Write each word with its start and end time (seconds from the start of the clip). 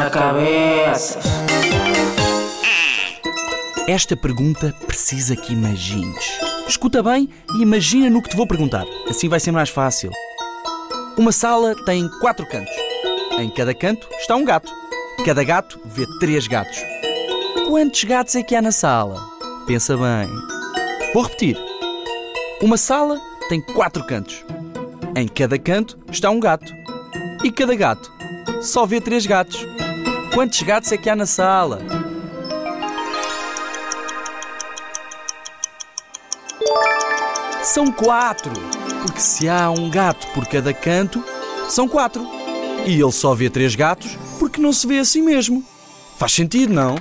Quebra-cabeças. 0.00 1.22
Esta 3.86 4.16
pergunta 4.16 4.74
precisa 4.86 5.36
que 5.36 5.52
imagines. 5.52 6.40
Escuta 6.66 7.02
bem 7.02 7.28
e 7.54 7.62
imagina 7.62 8.08
no 8.08 8.22
que 8.22 8.30
te 8.30 8.36
vou 8.36 8.46
perguntar. 8.46 8.86
Assim 9.10 9.28
vai 9.28 9.38
ser 9.38 9.52
mais 9.52 9.68
fácil. 9.68 10.10
Uma 11.18 11.32
sala 11.32 11.74
tem 11.84 12.08
quatro 12.20 12.46
cantos. 12.46 12.72
Em 13.38 13.50
cada 13.50 13.74
canto 13.74 14.08
está 14.18 14.36
um 14.36 14.44
gato. 14.44 14.72
Cada 15.22 15.44
gato 15.44 15.78
vê 15.84 16.06
três 16.18 16.46
gatos. 16.46 16.78
Quantos 17.68 18.02
gatos 18.04 18.34
é 18.36 18.42
que 18.42 18.54
há 18.54 18.62
na 18.62 18.72
sala? 18.72 19.20
Pensa 19.66 19.98
bem. 19.98 20.30
Vou 21.12 21.24
repetir. 21.24 21.58
Uma 22.62 22.78
sala 22.78 23.20
tem 23.50 23.60
quatro 23.60 24.02
cantos. 24.06 24.42
Em 25.14 25.28
cada 25.28 25.58
canto 25.58 25.98
está 26.10 26.30
um 26.30 26.40
gato. 26.40 26.72
E 27.44 27.50
cada 27.52 27.74
gato 27.74 28.10
só 28.62 28.86
vê 28.86 28.98
três 28.98 29.26
gatos. 29.26 29.66
Quantos 30.32 30.62
gatos 30.62 30.92
é 30.92 30.96
que 30.96 31.10
há 31.10 31.16
na 31.16 31.26
sala? 31.26 31.80
São 37.62 37.90
quatro! 37.90 38.52
Porque 39.02 39.20
se 39.20 39.48
há 39.48 39.70
um 39.70 39.90
gato 39.90 40.26
por 40.28 40.46
cada 40.46 40.72
canto, 40.72 41.24
são 41.68 41.88
quatro. 41.88 42.26
E 42.86 43.00
ele 43.00 43.12
só 43.12 43.34
vê 43.34 43.50
três 43.50 43.74
gatos 43.74 44.16
porque 44.38 44.60
não 44.60 44.72
se 44.72 44.86
vê 44.86 44.98
assim 44.98 45.22
mesmo. 45.22 45.64
Faz 46.16 46.32
sentido, 46.32 46.72
não? 46.72 46.96